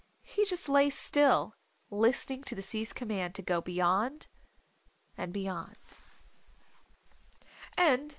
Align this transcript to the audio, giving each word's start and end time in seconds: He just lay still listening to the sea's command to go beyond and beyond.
He 0.23 0.45
just 0.47 0.67
lay 0.67 0.89
still 0.89 1.53
listening 1.91 2.41
to 2.45 2.55
the 2.55 2.63
sea's 2.63 2.91
command 2.91 3.35
to 3.35 3.43
go 3.43 3.61
beyond 3.61 4.25
and 5.15 5.31
beyond. 5.31 5.75